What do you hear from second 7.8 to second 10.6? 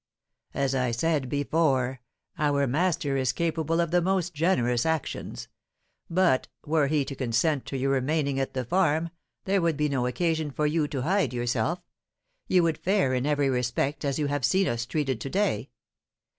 remaining at the farm, there would be no occasion